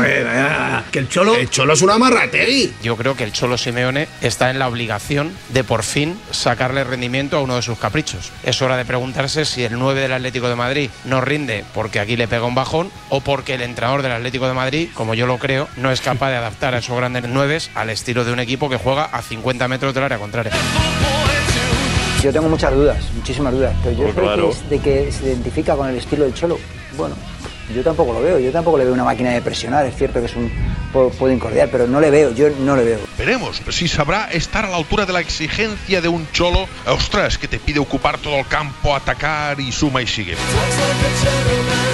que 0.92 1.00
el 1.00 1.10
Cholo. 1.10 1.36
El 1.36 1.50
Cholo 1.50 1.74
es 1.74 1.82
una 1.82 1.96
amarrategui. 1.96 2.74
Yo 2.82 2.96
creo 2.96 3.16
que 3.16 3.24
el 3.24 3.32
Cholo 3.34 3.58
Simeone 3.58 4.08
está 4.22 4.50
en 4.50 4.60
la 4.60 4.68
obligación 4.68 5.32
de 5.54 5.64
por 5.64 5.84
fin 5.84 6.18
sacarle 6.32 6.84
rendimiento 6.84 7.38
a 7.38 7.42
uno 7.42 7.56
de 7.56 7.62
sus 7.62 7.78
caprichos. 7.78 8.32
Es 8.44 8.62
hora 8.62 8.78
de 8.78 8.86
preguntarse 8.86 9.46
si 9.46 9.64
el 9.64 9.78
9 9.78 10.02
del 10.02 10.14
Atlético 10.14 10.48
de 10.50 10.56
Madrid 10.56 10.90
no 11.06 11.22
rinde 11.22 11.66
porque 11.74 12.00
aquí 12.00 12.16
le 12.16 12.28
pega 12.28 12.46
un 12.46 12.56
bajón 12.56 12.90
o 13.10 13.22
porque 13.22 13.56
el 13.56 13.62
entrenador 13.62 14.02
del 14.02 14.12
Atlético 14.12 14.48
de 14.48 14.54
Madrid, 14.54 14.90
como 14.94 15.14
yo 15.14 15.26
lo 15.28 15.38
creo, 15.38 15.68
no 15.78 15.92
es 15.92 16.02
capaz 16.02 16.30
de 16.30 16.38
adaptar 16.38 16.76
a 16.76 16.80
esos 16.80 16.96
grandes 16.96 17.24
nueves 17.28 17.70
al 17.76 17.90
estilo 17.90 18.24
de 18.26 18.34
un 18.34 18.40
equipo 18.40 18.70
que 18.70 18.78
juega 18.78 19.06
a 19.06 19.22
50 19.22 19.68
metros 19.68 19.94
del 19.94 20.04
área 20.04 20.18
contraria. 20.18 20.52
Yo 22.24 22.34
tengo 22.34 22.50
muchas 22.50 22.74
dudas, 22.74 22.98
muchísimas 23.16 23.54
dudas, 23.54 23.74
pero 23.82 23.96
yo 23.96 24.04
Pues 24.04 24.14
creo 24.16 24.26
claro. 24.26 24.44
que 24.44 24.50
es 24.52 24.70
de 24.70 24.80
que 24.80 25.12
se 25.12 25.26
identifica 25.28 25.76
con 25.76 25.88
el 25.90 25.98
estilo 25.98 26.26
del 26.26 26.34
Cholo. 26.34 26.60
Bueno, 26.98 27.16
yo 27.76 27.84
tampoco 27.84 28.14
lo 28.14 28.22
veo, 28.22 28.40
yo 28.40 28.52
tampoco 28.52 28.78
le 28.78 28.86
veo 28.86 28.94
una 28.94 29.04
máquina 29.04 29.32
de 29.32 29.42
presionar, 29.42 29.86
es 29.86 29.96
cierto 29.96 30.20
que 30.20 30.26
es 30.26 30.36
un 30.36 30.52
pu- 30.94 31.12
puede 31.12 31.34
incordiar, 31.36 31.70
pero 31.72 31.88
no 31.88 32.00
le 32.02 32.10
veo, 32.10 32.32
yo 32.34 32.48
no 32.62 32.76
le 32.76 32.84
veo. 32.84 33.00
Veremos 33.18 33.62
si 33.70 33.88
sabrá 33.88 34.30
estar 34.32 34.66
a 34.66 34.70
la 34.70 34.78
altura 34.78 35.06
de 35.06 35.14
la 35.14 35.20
exigencia 35.20 36.02
de 36.02 36.08
un 36.08 36.28
cholo, 36.32 36.68
ostras, 36.88 37.38
que 37.38 37.48
te 37.48 37.60
pide 37.60 37.80
ocupar 37.80 38.18
todo 38.18 38.38
el 38.40 38.48
campo, 38.48 38.96
atacar 38.96 39.60
y 39.60 39.72
suma 39.72 40.02
y 40.02 40.08
sigue. 40.08 40.36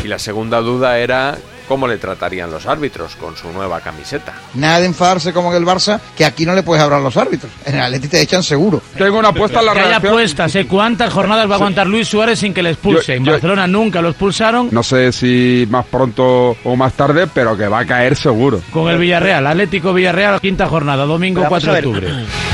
Y 0.03 0.08
la 0.08 0.20
segunda 0.20 0.60
duda 0.62 1.00
era 1.00 1.38
cómo 1.68 1.88
le 1.88 1.98
tratarían 1.98 2.50
los 2.52 2.66
árbitros 2.66 3.16
con 3.16 3.36
su 3.36 3.52
nueva 3.52 3.82
camiseta. 3.82 4.34
Nada 4.54 4.80
de 4.80 4.86
enfadarse 4.88 5.34
como 5.34 5.52
en 5.52 5.58
el 5.58 5.66
Barça, 5.68 6.00
que 6.16 6.26
aquí 6.26 6.46
no 6.46 6.54
le 6.56 6.64
puedes 6.64 6.84
hablar 6.84 7.00
a 7.00 7.04
los 7.04 7.18
árbitros. 7.18 7.52
En 7.66 7.76
el 7.76 7.82
Atleti 7.82 8.08
te 8.08 8.22
echan 8.22 8.44
seguro. 8.44 8.82
Tengo 8.98 9.20
una 9.20 9.30
apuesta 9.30 9.60
en 9.60 9.66
la 9.66 9.74
Que 9.74 9.80
hay 9.80 9.86
redacción. 9.86 10.12
apuestas, 10.14 10.56
¿eh? 10.56 10.68
¿Cuántas 10.68 11.12
jornadas 11.14 11.48
va 11.50 11.54
a 11.54 11.56
aguantar 11.58 11.88
Luis 11.88 12.08
Suárez 12.08 12.40
sin 12.40 12.54
que 12.54 12.64
le 12.64 12.72
expulse? 12.72 13.14
Yo- 13.14 13.18
en 13.18 13.26
yo- 13.26 13.32
Barcelona 13.34 13.68
nunca 13.68 14.02
lo 14.02 14.10
expulsaron. 14.10 14.70
No 14.72 14.84
sé 14.84 15.12
si 15.12 15.68
más 15.70 15.86
pronto 15.86 16.56
o 16.64 16.76
más 16.76 16.94
tarde, 16.94 17.28
pero 17.34 17.58
que 17.58 17.68
va 17.68 17.80
a 17.80 17.86
caer 17.86 18.16
seguro. 18.16 18.62
Con 18.72 18.90
el 18.92 18.98
Villarreal, 18.98 19.46
Atlético 19.48 19.94
Villarreal, 19.94 20.40
quinta 20.42 20.68
jornada, 20.68 21.06
domingo 21.06 21.42
Pero 21.42 21.50
vamos 21.52 21.64
4 21.66 21.72
de 21.72 21.78
a 21.78 21.82
ver. 21.82 21.88
octubre. 21.88 22.26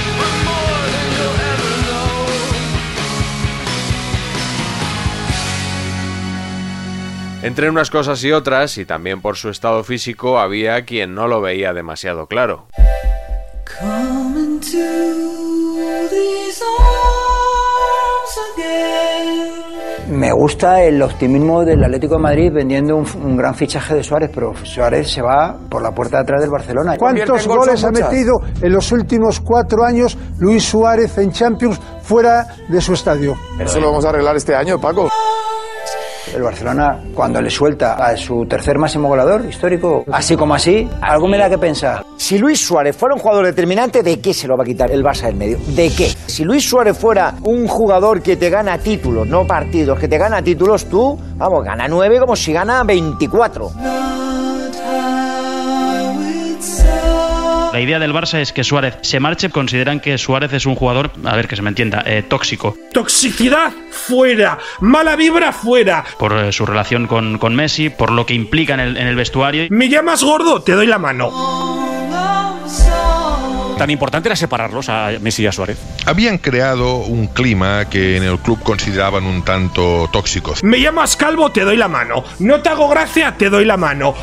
Entre 7.43 7.67
unas 7.69 7.89
cosas 7.89 8.23
y 8.23 8.31
otras, 8.31 8.77
y 8.77 8.85
también 8.85 9.19
por 9.19 9.35
su 9.35 9.49
estado 9.49 9.83
físico, 9.83 10.37
había 10.37 10.85
quien 10.85 11.15
no 11.15 11.27
lo 11.27 11.41
veía 11.41 11.73
demasiado 11.73 12.27
claro. 12.27 12.67
Me 20.07 20.31
gusta 20.33 20.83
el 20.83 21.01
optimismo 21.01 21.63
del 21.63 21.83
Atlético 21.83 22.15
de 22.15 22.21
Madrid 22.21 22.51
vendiendo 22.53 22.95
un, 22.95 23.07
un 23.23 23.37
gran 23.37 23.55
fichaje 23.55 23.95
de 23.95 24.03
Suárez, 24.03 24.29
pero 24.31 24.53
Suárez 24.63 25.09
se 25.09 25.21
va 25.23 25.57
por 25.69 25.81
la 25.81 25.91
puerta 25.91 26.17
de 26.17 26.23
atrás 26.23 26.41
del 26.41 26.51
Barcelona. 26.51 26.95
¿Cuántos 26.97 27.47
goles 27.47 27.83
ha 27.83 27.91
metido 27.91 28.33
en 28.61 28.71
los 28.71 28.91
últimos 28.91 29.39
cuatro 29.39 29.83
años 29.83 30.15
Luis 30.37 30.63
Suárez 30.63 31.17
en 31.17 31.31
Champions 31.31 31.79
fuera 32.03 32.45
de 32.67 32.81
su 32.81 32.93
estadio? 32.93 33.35
Eso 33.57 33.79
lo 33.79 33.87
vamos 33.87 34.05
a 34.05 34.09
arreglar 34.09 34.35
este 34.35 34.53
año, 34.53 34.79
Paco. 34.79 35.09
El 36.33 36.43
Barcelona, 36.43 36.99
cuando 37.13 37.41
le 37.41 37.49
suelta 37.49 37.95
a 37.95 38.15
su 38.15 38.45
tercer 38.45 38.77
máximo 38.77 39.07
goleador 39.07 39.45
histórico, 39.45 40.03
así 40.11 40.35
como 40.35 40.53
así, 40.53 40.89
algo 41.01 41.27
me 41.27 41.37
da 41.37 41.49
que 41.49 41.57
pensar. 41.57 42.03
Si 42.17 42.37
Luis 42.37 42.65
Suárez 42.65 42.95
fuera 42.95 43.15
un 43.15 43.21
jugador 43.21 43.45
determinante, 43.45 44.03
¿de 44.03 44.19
qué 44.19 44.33
se 44.33 44.47
lo 44.47 44.55
va 44.55 44.63
a 44.63 44.65
quitar 44.65 44.91
el 44.91 45.03
Barça 45.03 45.23
del 45.23 45.35
medio? 45.35 45.57
¿De 45.67 45.89
qué? 45.89 46.07
Si 46.27 46.43
Luis 46.43 46.67
Suárez 46.67 46.97
fuera 46.97 47.35
un 47.43 47.67
jugador 47.67 48.21
que 48.21 48.37
te 48.37 48.49
gana 48.49 48.77
títulos, 48.77 49.27
no 49.27 49.45
partidos, 49.45 49.99
que 49.99 50.07
te 50.07 50.17
gana 50.17 50.41
títulos, 50.41 50.85
tú, 50.85 51.19
vamos, 51.35 51.65
gana 51.65 51.87
nueve 51.87 52.19
como 52.19 52.35
si 52.35 52.53
gana 52.53 52.83
24. 52.83 53.71
La 57.73 57.79
idea 57.79 57.99
del 57.99 58.13
Barça 58.13 58.39
es 58.39 58.51
que 58.51 58.65
Suárez 58.65 58.97
se 59.01 59.21
marche. 59.21 59.49
Consideran 59.49 60.01
que 60.01 60.17
Suárez 60.17 60.51
es 60.51 60.65
un 60.65 60.75
jugador, 60.75 61.11
a 61.23 61.35
ver 61.37 61.47
que 61.47 61.55
se 61.55 61.61
me 61.61 61.69
entienda, 61.69 62.03
eh, 62.05 62.21
tóxico. 62.21 62.75
Toxicidad 62.91 63.71
fuera, 63.89 64.57
mala 64.81 65.15
vibra 65.15 65.53
fuera. 65.53 66.03
Por 66.19 66.37
eh, 66.37 66.51
su 66.51 66.65
relación 66.65 67.07
con, 67.07 67.37
con 67.37 67.55
Messi, 67.55 67.89
por 67.89 68.11
lo 68.11 68.25
que 68.25 68.33
implica 68.33 68.73
en 68.73 68.81
el, 68.81 68.97
en 68.97 69.07
el 69.07 69.15
vestuario. 69.15 69.67
Me 69.69 69.87
llamas 69.87 70.21
gordo, 70.21 70.61
te 70.61 70.73
doy 70.73 70.87
la 70.87 70.99
mano. 70.99 71.31
Tan 73.77 73.89
importante 73.89 74.27
era 74.27 74.35
separarlos 74.35 74.89
a 74.89 75.09
Messi 75.21 75.43
y 75.43 75.47
a 75.47 75.51
Suárez. 75.53 75.79
Habían 76.05 76.37
creado 76.39 76.97
un 76.97 77.27
clima 77.27 77.89
que 77.89 78.17
en 78.17 78.23
el 78.23 78.37
club 78.37 78.61
consideraban 78.61 79.23
un 79.23 79.43
tanto 79.43 80.09
tóxico. 80.11 80.53
Me 80.61 80.81
llamas 80.81 81.15
calvo, 81.15 81.51
te 81.51 81.61
doy 81.61 81.77
la 81.77 81.87
mano. 81.87 82.23
No 82.39 82.61
te 82.61 82.69
hago 82.69 82.89
gracia, 82.89 83.35
te 83.37 83.49
doy 83.49 83.63
la 83.65 83.77
mano. 83.77 84.13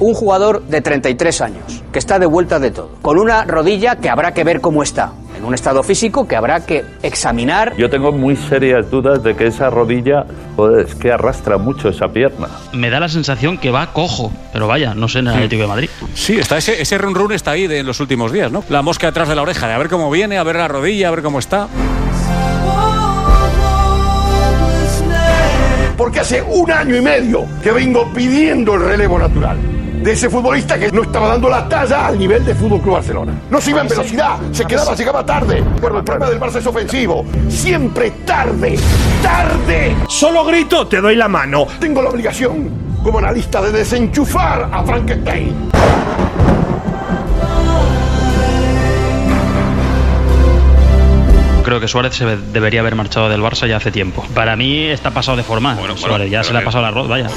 Un 0.00 0.14
jugador 0.14 0.62
de 0.62 0.80
33 0.80 1.42
años, 1.42 1.82
que 1.92 1.98
está 1.98 2.18
de 2.18 2.24
vuelta 2.24 2.58
de 2.58 2.70
todo, 2.70 2.90
con 3.02 3.18
una 3.18 3.44
rodilla 3.44 3.96
que 3.96 4.08
habrá 4.08 4.32
que 4.32 4.44
ver 4.44 4.62
cómo 4.62 4.82
está, 4.82 5.12
en 5.36 5.44
un 5.44 5.52
estado 5.52 5.82
físico 5.82 6.26
que 6.26 6.36
habrá 6.36 6.64
que 6.64 6.86
examinar. 7.02 7.76
Yo 7.76 7.90
tengo 7.90 8.10
muy 8.10 8.34
serias 8.34 8.90
dudas 8.90 9.22
de 9.22 9.36
que 9.36 9.48
esa 9.48 9.68
rodilla, 9.68 10.24
joder, 10.56 10.86
es 10.86 10.94
que 10.94 11.12
arrastra 11.12 11.58
mucho 11.58 11.90
esa 11.90 12.08
pierna. 12.08 12.48
Me 12.72 12.88
da 12.88 12.98
la 12.98 13.10
sensación 13.10 13.58
que 13.58 13.70
va 13.70 13.92
cojo, 13.92 14.32
pero 14.54 14.66
vaya, 14.66 14.94
no 14.94 15.06
sé 15.06 15.18
en 15.18 15.26
el 15.28 15.34
Atlético 15.34 15.62
de 15.62 15.68
Madrid. 15.68 15.90
Sí, 16.14 16.38
está 16.38 16.56
ese, 16.56 16.80
ese 16.80 16.96
run 16.96 17.14
run 17.14 17.32
está 17.32 17.50
ahí 17.50 17.66
de 17.66 17.80
en 17.80 17.86
los 17.86 18.00
últimos 18.00 18.32
días, 18.32 18.50
¿no? 18.50 18.64
La 18.70 18.80
mosca 18.80 19.08
detrás 19.08 19.28
de 19.28 19.36
la 19.36 19.42
oreja, 19.42 19.68
de 19.68 19.74
a 19.74 19.78
ver 19.78 19.90
cómo 19.90 20.10
viene, 20.10 20.38
a 20.38 20.42
ver 20.44 20.56
la 20.56 20.68
rodilla, 20.68 21.08
a 21.08 21.10
ver 21.10 21.22
cómo 21.22 21.38
está. 21.38 21.68
Porque 25.98 26.20
hace 26.20 26.40
un 26.40 26.70
año 26.72 26.96
y 26.96 27.02
medio 27.02 27.44
que 27.62 27.70
vengo 27.70 28.10
pidiendo 28.14 28.76
el 28.76 28.80
relevo 28.80 29.18
natural 29.18 29.58
de 30.02 30.12
ese 30.12 30.30
futbolista 30.30 30.78
que 30.78 30.90
no 30.90 31.02
estaba 31.02 31.28
dando 31.28 31.48
la 31.48 31.68
talla 31.68 32.06
al 32.06 32.18
nivel 32.18 32.44
de 32.44 32.54
Fútbol 32.54 32.80
Club 32.80 32.94
Barcelona. 32.94 33.32
No 33.50 33.60
se 33.60 33.70
iba 33.70 33.82
en 33.82 33.88
velocidad, 33.88 34.38
se 34.52 34.64
quedaba, 34.64 34.94
llegaba 34.94 35.24
tarde. 35.24 35.62
Pero 35.80 35.98
el 35.98 36.04
problema 36.04 36.30
del 36.30 36.40
Barça 36.40 36.56
es 36.56 36.66
ofensivo. 36.66 37.24
Siempre 37.48 38.10
tarde, 38.24 38.78
tarde. 39.22 39.94
Solo 40.08 40.44
grito, 40.44 40.86
te 40.86 41.00
doy 41.00 41.16
la 41.16 41.28
mano. 41.28 41.66
Tengo 41.78 42.02
la 42.02 42.10
obligación, 42.10 42.70
como 43.02 43.18
analista, 43.18 43.60
de 43.60 43.72
desenchufar 43.72 44.68
a 44.72 44.82
Frankenstein. 44.84 45.70
Creo 51.62 51.78
que 51.78 51.88
Suárez 51.88 52.14
se 52.14 52.24
debería 52.24 52.80
haber 52.80 52.96
marchado 52.96 53.28
del 53.28 53.42
Barça 53.42 53.68
ya 53.68 53.76
hace 53.76 53.92
tiempo. 53.92 54.24
Para 54.34 54.56
mí 54.56 54.86
está 54.86 55.10
pasado 55.10 55.36
de 55.36 55.42
forma. 55.42 55.76
Suárez 55.96 56.30
ya 56.30 56.42
se 56.42 56.52
le 56.52 56.60
ha 56.60 56.64
pasado 56.64 56.82
la 56.82 56.88
arroz, 56.88 57.06
vaya. 57.06 57.28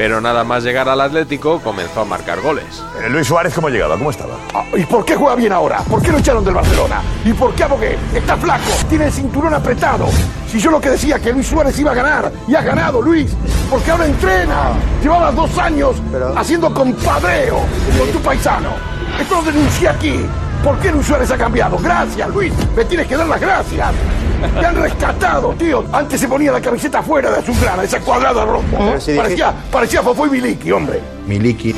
Pero 0.00 0.18
nada 0.18 0.44
más 0.44 0.64
llegar 0.64 0.88
al 0.88 0.98
Atlético 1.02 1.60
comenzó 1.60 2.00
a 2.00 2.04
marcar 2.06 2.40
goles. 2.40 2.82
Eh, 3.04 3.10
Luis 3.10 3.26
Suárez, 3.26 3.52
¿cómo 3.52 3.68
llegaba? 3.68 3.98
¿Cómo 3.98 4.10
estaba? 4.10 4.32
Ah, 4.54 4.64
¿Y 4.74 4.86
por 4.86 5.04
qué 5.04 5.14
juega 5.14 5.34
bien 5.34 5.52
ahora? 5.52 5.80
¿Por 5.80 6.00
qué 6.00 6.10
lo 6.10 6.16
echaron 6.16 6.42
del 6.42 6.54
Barcelona? 6.54 7.02
¿Y 7.22 7.34
por 7.34 7.54
qué 7.54 7.64
Abogué? 7.64 7.98
Está 8.14 8.34
flaco, 8.38 8.70
tiene 8.88 9.04
el 9.04 9.12
cinturón 9.12 9.52
apretado. 9.52 10.06
Si 10.50 10.58
yo 10.58 10.70
lo 10.70 10.80
que 10.80 10.88
decía 10.88 11.18
que 11.18 11.34
Luis 11.34 11.48
Suárez 11.48 11.78
iba 11.78 11.90
a 11.90 11.94
ganar, 11.94 12.32
y 12.48 12.54
ha 12.54 12.62
ganado 12.62 13.02
Luis, 13.02 13.30
porque 13.68 13.90
ahora 13.90 14.06
entrena. 14.06 14.70
Llevaba 15.02 15.32
dos 15.32 15.58
años 15.58 15.96
haciendo 16.34 16.72
compadreo 16.72 17.58
con 17.98 18.10
tu 18.10 18.20
paisano. 18.20 18.70
Esto 19.20 19.34
lo 19.34 19.52
denuncié 19.52 19.86
aquí. 19.90 20.24
¿Por 20.62 20.78
qué 20.78 20.90
Luis 20.92 21.06
Suárez 21.06 21.30
ha 21.30 21.38
cambiado? 21.38 21.78
Gracias, 21.78 22.28
Luis. 22.28 22.52
Me 22.76 22.84
tienes 22.84 23.06
que 23.06 23.16
dar 23.16 23.26
las 23.26 23.40
gracias. 23.40 23.88
Me 24.54 24.66
han 24.66 24.76
rescatado, 24.76 25.54
tío. 25.54 25.84
Antes 25.92 26.20
se 26.20 26.28
ponía 26.28 26.52
la 26.52 26.60
camiseta 26.60 26.98
afuera 27.00 27.30
de 27.30 27.38
azulgrana, 27.38 27.82
esa 27.84 28.00
cuadrada 28.00 28.44
roja. 28.44 29.00
Si 29.00 29.14
Parecía, 29.14 29.54
parecía 29.70 30.02
Fofo 30.02 30.26
y 30.26 30.30
Miliki, 30.30 30.70
hombre. 30.72 31.00
Miliki. 31.26 31.74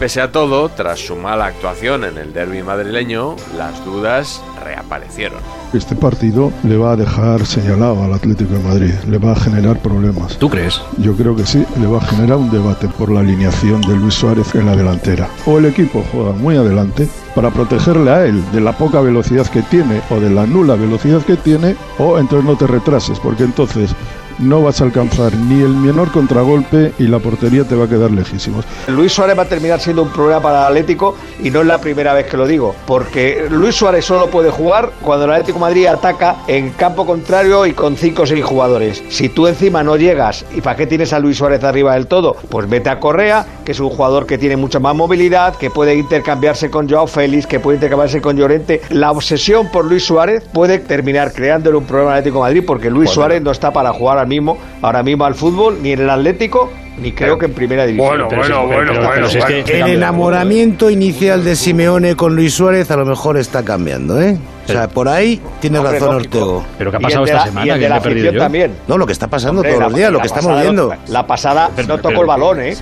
Pese 0.00 0.22
a 0.22 0.32
todo, 0.32 0.70
tras 0.70 0.98
su 0.98 1.14
mala 1.14 1.44
actuación 1.44 2.04
en 2.04 2.16
el 2.16 2.32
derby 2.32 2.62
madrileño, 2.62 3.36
las 3.58 3.84
dudas 3.84 4.42
reaparecieron. 4.64 5.38
Este 5.74 5.94
partido 5.94 6.50
le 6.64 6.78
va 6.78 6.92
a 6.92 6.96
dejar 6.96 7.44
señalado 7.44 8.02
al 8.02 8.14
Atlético 8.14 8.54
de 8.54 8.60
Madrid, 8.60 8.94
le 9.10 9.18
va 9.18 9.32
a 9.32 9.36
generar 9.36 9.78
problemas. 9.80 10.38
¿Tú 10.38 10.48
crees? 10.48 10.80
Yo 10.96 11.14
creo 11.14 11.36
que 11.36 11.44
sí, 11.44 11.66
le 11.78 11.86
va 11.86 11.98
a 11.98 12.06
generar 12.06 12.38
un 12.38 12.50
debate 12.50 12.88
por 12.88 13.10
la 13.12 13.20
alineación 13.20 13.82
de 13.82 13.94
Luis 13.94 14.14
Suárez 14.14 14.54
en 14.54 14.64
la 14.64 14.74
delantera. 14.74 15.28
O 15.44 15.58
el 15.58 15.66
equipo 15.66 16.02
juega 16.10 16.32
muy 16.32 16.56
adelante 16.56 17.06
para 17.34 17.50
protegerle 17.50 18.10
a 18.10 18.24
él 18.24 18.42
de 18.52 18.62
la 18.62 18.72
poca 18.72 19.02
velocidad 19.02 19.46
que 19.48 19.60
tiene 19.60 20.00
o 20.08 20.18
de 20.18 20.30
la 20.30 20.46
nula 20.46 20.76
velocidad 20.76 21.22
que 21.22 21.36
tiene, 21.36 21.76
o 21.98 22.18
entonces 22.18 22.48
no 22.48 22.56
te 22.56 22.66
retrases, 22.66 23.20
porque 23.20 23.44
entonces 23.44 23.94
no 24.40 24.62
vas 24.62 24.80
a 24.80 24.84
alcanzar 24.84 25.34
ni 25.34 25.62
el 25.62 25.68
menor 25.70 26.10
contragolpe 26.10 26.92
y 26.98 27.04
la 27.04 27.18
portería 27.18 27.64
te 27.64 27.74
va 27.74 27.84
a 27.84 27.88
quedar 27.88 28.10
lejísimos. 28.10 28.64
Luis 28.88 29.12
Suárez 29.12 29.38
va 29.38 29.42
a 29.42 29.48
terminar 29.48 29.80
siendo 29.80 30.02
un 30.02 30.10
problema 30.10 30.40
para 30.40 30.60
el 30.60 30.66
Atlético 30.68 31.16
y 31.42 31.50
no 31.50 31.60
es 31.60 31.66
la 31.66 31.78
primera 31.78 32.14
vez 32.14 32.26
que 32.26 32.36
lo 32.36 32.46
digo, 32.46 32.74
porque 32.86 33.46
Luis 33.50 33.74
Suárez 33.74 34.04
solo 34.04 34.28
puede 34.28 34.50
jugar 34.50 34.90
cuando 35.02 35.26
el 35.26 35.32
Atlético 35.32 35.58
de 35.58 35.64
Madrid 35.64 35.86
ataca 35.86 36.36
en 36.46 36.70
campo 36.70 37.06
contrario 37.06 37.66
y 37.66 37.72
con 37.72 37.96
5 37.96 38.22
o 38.22 38.26
6 38.26 38.44
jugadores. 38.44 39.02
Si 39.08 39.28
tú 39.28 39.46
encima 39.46 39.82
no 39.82 39.96
llegas, 39.96 40.44
¿y 40.54 40.60
para 40.60 40.76
qué 40.76 40.86
tienes 40.86 41.12
a 41.12 41.18
Luis 41.18 41.36
Suárez 41.38 41.62
arriba 41.64 41.94
del 41.94 42.06
todo? 42.06 42.36
Pues 42.48 42.68
vete 42.68 42.88
a 42.90 42.98
Correa, 43.00 43.46
que 43.64 43.72
es 43.72 43.80
un 43.80 43.90
jugador 43.90 44.26
que 44.26 44.38
tiene 44.38 44.56
mucha 44.56 44.78
más 44.78 44.94
movilidad, 44.94 45.54
que 45.56 45.70
puede 45.70 45.94
intercambiarse 45.96 46.70
con 46.70 46.88
Joao 46.88 47.06
Félix, 47.06 47.46
que 47.46 47.60
puede 47.60 47.76
intercambiarse 47.76 48.20
con 48.20 48.36
Llorente. 48.36 48.80
La 48.90 49.10
obsesión 49.10 49.70
por 49.70 49.84
Luis 49.84 50.04
Suárez 50.04 50.42
puede 50.52 50.78
terminar 50.78 51.32
creándole 51.32 51.76
un 51.76 51.84
problema 51.84 52.12
al 52.12 52.18
Atlético 52.18 52.38
de 52.38 52.42
Madrid 52.50 52.64
porque 52.66 52.90
Luis 52.90 53.06
Bueno. 53.10 53.14
Suárez 53.14 53.42
no 53.42 53.50
está 53.50 53.72
para 53.72 53.92
jugar 53.92 54.18
al 54.18 54.29
mismo, 54.30 54.56
ahora 54.80 55.02
mismo 55.02 55.24
al 55.26 55.34
fútbol, 55.34 55.78
ni 55.82 55.92
en 55.92 56.00
el 56.00 56.08
Atlético, 56.10 56.70
ni 57.02 57.12
creo 57.12 57.38
que 57.38 57.46
en 57.46 57.52
primera 57.54 57.84
división. 57.86 58.08
Bueno, 58.08 58.26
Pero 58.28 58.40
bueno, 58.42 58.66
bueno, 58.66 58.92
pero- 58.92 58.94
bueno, 59.06 59.10
pero 59.14 59.28
si 59.28 59.38
es 59.38 59.44
que- 59.44 59.62
bueno. 59.62 59.86
El 59.86 59.92
enamoramiento 59.94 60.88
inicial 60.90 61.44
de 61.44 61.56
Simeone 61.56 62.14
con 62.16 62.34
Luis 62.36 62.54
Suárez 62.54 62.90
a 62.90 62.96
lo 62.96 63.04
mejor 63.06 63.36
está 63.36 63.62
cambiando, 63.64 64.20
¿eh? 64.20 64.38
O 64.68 64.72
sea, 64.72 64.86
por 64.88 65.08
ahí 65.08 65.40
tiene 65.60 65.78
Hombre, 65.78 65.94
razón 65.98 66.14
lógico. 66.14 66.38
Ortego. 66.38 66.64
¿Pero 66.78 66.90
qué 66.92 66.96
ha 66.96 67.00
Y 67.00 67.02
pasado 67.02 67.24
esta 67.24 67.36
la- 67.38 67.44
semana? 67.46 67.66
y 67.66 67.70
el 67.70 67.74
que 67.76 67.82
de 67.82 67.88
la 67.88 67.94
me 67.96 67.98
he 67.98 68.02
perdido 68.02 68.18
afición 68.28 68.34
yo? 68.34 68.40
también. 68.40 68.72
No, 68.86 68.98
lo 68.98 69.06
que 69.06 69.12
está 69.12 69.26
pasando 69.26 69.60
Hombre, 69.62 69.70
todos 69.72 69.80
la- 69.82 69.88
los 69.88 69.96
días, 69.96 70.12
lo 70.12 70.18
que 70.20 70.26
estamos 70.26 70.44
pasada- 70.46 70.62
viendo. 70.62 70.94
La 71.08 71.26
pasada 71.26 71.70
no 71.88 71.98
tocó 71.98 72.20
el 72.20 72.26
balón, 72.26 72.60
¿eh? 72.60 72.76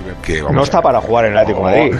No 0.51 0.63
está 0.63 0.81
para 0.81 1.01
jugar 1.01 1.25
en 1.25 1.31
el 1.31 1.37
Atlético 1.39 1.67
de 1.67 1.75
Madrid. 1.89 1.95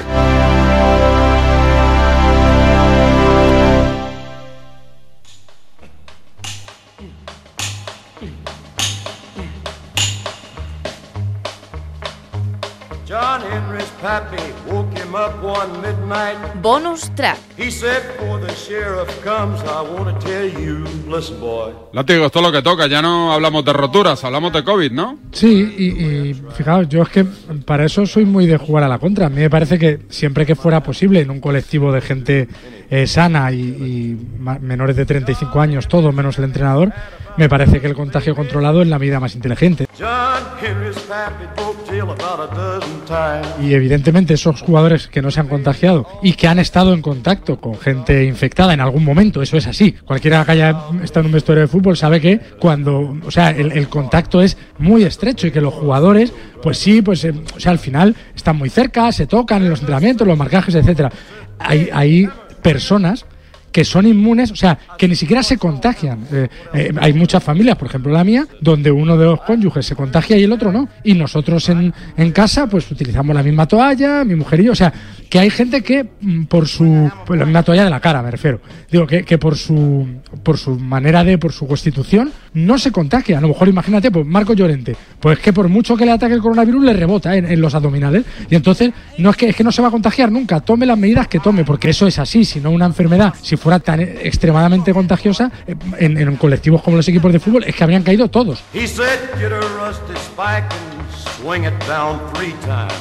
Listen, 21.07 21.39
boy. 21.39 21.73
Látigo, 21.93 22.25
esto 22.25 22.39
es 22.39 22.45
lo 22.45 22.51
que 22.51 22.61
toca, 22.61 22.87
ya 22.87 23.01
no 23.01 23.31
hablamos 23.31 23.63
de 23.63 23.73
roturas, 23.73 24.23
hablamos 24.23 24.51
de 24.53 24.63
COVID, 24.63 24.91
¿no? 24.91 25.19
Sí, 25.31 25.75
y, 25.77 25.85
y 25.85 26.33
fijaos, 26.55 26.89
yo 26.89 27.03
es 27.03 27.09
que 27.09 27.25
para 27.65 27.85
eso 27.85 28.05
soy 28.05 28.25
muy 28.25 28.47
de 28.47 28.57
jugar 28.57 28.83
a 28.83 28.87
la 28.87 28.97
contra. 28.97 29.27
A 29.27 29.29
mí 29.29 29.41
me 29.41 29.49
parece 29.49 29.77
que 29.77 29.99
siempre 30.09 30.45
que 30.45 30.55
fuera 30.55 30.81
posible 30.81 31.19
en 31.21 31.29
un 31.29 31.39
colectivo 31.39 31.91
de 31.91 32.01
gente 32.01 32.47
eh, 32.89 33.05
sana 33.05 33.51
y, 33.51 34.17
menores 34.61 34.95
de 34.95 35.05
35 35.05 35.61
años, 35.61 35.87
todos 35.87 36.13
menos 36.13 36.39
el 36.39 36.45
entrenador, 36.45 36.91
me 37.37 37.47
parece 37.47 37.79
que 37.79 37.87
el 37.87 37.93
contagio 37.93 38.35
controlado 38.35 38.81
es 38.81 38.87
la 38.87 38.97
medida 38.97 39.19
más 39.19 39.35
inteligente. 39.35 39.85
John 39.97 40.43
Henry's 40.59 40.97
pappy 41.01 41.45
broke 41.55 41.87
jail 41.87 42.01
about 42.01 42.51
a 42.51 42.55
dozen 42.55 42.99
times. 43.05 43.47
Y 43.61 43.73
evidentemente 43.75 44.33
esos 44.33 44.61
jugadores 44.61 45.07
que 45.07 45.21
no 45.21 45.29
se 45.29 45.39
han 45.39 45.47
contagiado 45.47 45.98
y 46.21 46.33
que 46.33 46.47
han 46.47 46.59
estado 46.59 46.93
en 46.93 47.01
contacto 47.01 47.59
con 47.59 47.77
gente 47.77 48.25
infectada 48.25 48.73
en 48.73 48.81
algún 48.81 49.03
momento, 49.03 49.41
eso 49.41 49.57
es 49.57 49.67
así. 49.67 49.93
Cualquiera 49.93 50.43
que 50.45 50.51
haya 50.51 50.75
estado 51.03 51.21
en 51.21 51.25
un 51.27 51.31
vestuario 51.33 51.61
de 51.61 51.67
fútbol 51.67 51.97
sabe 51.97 52.21
que 52.21 52.39
cuando, 52.59 53.17
o 53.25 53.31
sea, 53.31 53.49
el, 53.51 53.87
contacto 53.89 54.41
es 54.41 54.57
muy 54.77 55.03
estrecho 55.03 55.47
y 55.47 55.51
que 55.51 55.61
los 55.61 55.73
jugadores, 55.73 56.33
pues 56.61 56.77
sí, 56.77 57.01
pues, 57.01 57.23
eh, 57.25 57.33
o 57.55 57.59
sea, 57.59 57.71
al 57.71 57.79
final 57.79 58.15
están 58.35 58.57
muy 58.57 58.69
cerca, 58.69 59.11
se 59.11 59.27
tocan 59.27 59.63
en 59.63 59.69
los 59.69 59.79
entrenamientos, 59.79 60.27
los 60.27 60.37
marcajes, 60.37 60.75
etcétera. 60.75 61.11
Hay, 61.59 61.89
hay 61.91 62.29
personas 62.61 63.25
que 63.71 63.85
son 63.85 64.07
inmunes, 64.07 64.51
o 64.51 64.55
sea, 64.55 64.77
que 64.97 65.07
ni 65.07 65.15
siquiera 65.15 65.43
se 65.43 65.57
contagian. 65.57 66.25
Eh, 66.31 66.47
eh, 66.73 66.91
hay 66.99 67.13
muchas 67.13 67.43
familias, 67.43 67.77
por 67.77 67.87
ejemplo 67.87 68.11
la 68.11 68.23
mía, 68.23 68.47
donde 68.61 68.91
uno 68.91 69.17
de 69.17 69.25
los 69.25 69.41
cónyuges 69.41 69.85
se 69.85 69.95
contagia 69.95 70.37
y 70.37 70.43
el 70.43 70.51
otro 70.51 70.71
no. 70.71 70.89
Y 71.03 71.13
nosotros 71.13 71.69
en, 71.69 71.93
en 72.17 72.31
casa, 72.31 72.67
pues 72.67 72.89
utilizamos 72.91 73.35
la 73.35 73.43
misma 73.43 73.67
toalla, 73.67 74.23
mi 74.23 74.35
mujer 74.35 74.61
y 74.61 74.65
yo. 74.65 74.71
O 74.71 74.75
sea, 74.75 74.93
que 75.29 75.39
hay 75.39 75.49
gente 75.49 75.81
que 75.83 76.07
mm, 76.19 76.45
por 76.45 76.67
su. 76.67 77.11
Pues, 77.25 77.39
la 77.39 77.45
misma 77.45 77.63
toalla 77.63 77.83
de 77.83 77.89
la 77.89 77.99
cara, 77.99 78.21
me 78.21 78.31
refiero. 78.31 78.59
Digo, 78.91 79.05
que, 79.05 79.23
que 79.23 79.37
por 79.37 79.55
su 79.55 80.07
por 80.43 80.57
su 80.57 80.77
manera 80.77 81.23
de, 81.23 81.37
por 81.37 81.51
su 81.51 81.67
constitución, 81.67 82.31
no 82.53 82.77
se 82.77 82.91
contagia. 82.91 83.37
A 83.37 83.41
lo 83.41 83.49
mejor 83.49 83.67
imagínate, 83.67 84.11
pues 84.11 84.25
Marco 84.25 84.53
Llorente, 84.53 84.95
pues 85.19 85.39
que 85.39 85.53
por 85.53 85.67
mucho 85.67 85.95
que 85.95 86.05
le 86.05 86.11
ataque 86.11 86.33
el 86.33 86.41
coronavirus, 86.41 86.83
le 86.83 86.93
rebota 86.93 87.35
en, 87.35 87.45
en 87.45 87.61
los 87.61 87.75
abdominales. 87.75 88.25
Y 88.49 88.55
entonces, 88.55 88.91
no 89.17 89.29
es 89.29 89.37
que, 89.37 89.49
es 89.49 89.55
que 89.55 89.63
no 89.63 89.71
se 89.71 89.81
va 89.81 89.89
a 89.89 89.91
contagiar 89.91 90.31
nunca. 90.31 90.59
Tome 90.61 90.85
las 90.85 90.97
medidas 90.97 91.27
que 91.27 91.39
tome, 91.39 91.63
porque 91.63 91.89
eso 91.89 92.07
es 92.07 92.17
así. 92.19 92.45
Si 92.45 92.59
no 92.59 92.71
una 92.71 92.85
enfermedad, 92.85 93.33
si 93.41 93.57
fuera 93.59 93.79
tan 93.79 93.99
extremadamente 93.99 94.93
contagiosa, 94.93 95.51
eh, 95.67 95.75
en, 95.99 96.17
en 96.17 96.35
colectivos 96.37 96.81
como 96.81 96.97
los 96.97 97.07
equipos 97.07 97.31
de 97.31 97.39
fútbol, 97.39 97.63
es 97.65 97.75
que 97.75 97.83
habrían 97.83 98.03
caído 98.03 98.29
todos. 98.29 98.63
He 98.73 98.87
said, 98.87 99.19
get 99.37 99.51
a 99.51 99.59
rusty 99.59 100.13
spike 100.15 100.65
and 100.71 101.39
swing 101.41 101.65
it 101.65 101.73
down 101.87 102.19
three 102.33 102.53
times. 102.61 102.93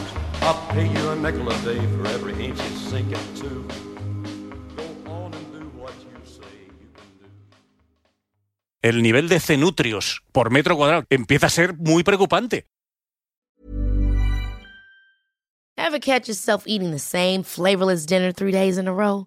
I'll 0.43 0.59
pay 0.75 0.89
you 0.89 1.11
a 1.11 1.17
nickel 1.17 1.49
a 1.49 1.55
day 1.65 1.81
for 1.97 2.07
every 2.09 2.33
inch 2.45 2.59
you 2.59 2.91
sink 2.91 3.11
it 3.11 3.41
to. 3.41 3.49
Go 4.77 5.11
on 5.11 5.33
and 5.35 5.53
do 5.53 5.71
what 5.79 5.93
you 5.93 6.21
say. 6.25 6.45
El 8.83 9.03
nivel 9.03 9.29
de 9.29 9.41
cenutrios 9.41 10.23
por 10.33 10.51
metro 10.51 10.77
cuadrado 10.77 11.05
empieza 11.11 11.47
a 11.47 11.51
ser 11.51 11.77
muy 11.77 12.03
preocupante. 12.05 12.67
Ever 15.77 16.01
catch 16.01 16.29
yourself 16.29 16.65
eating 16.67 16.91
the 16.91 16.99
same 16.99 17.43
flavorless 17.45 18.05
dinner 18.05 18.33
three 18.33 18.53
days 18.53 18.79
in 18.79 18.89
a 18.89 18.93
row? 18.93 19.27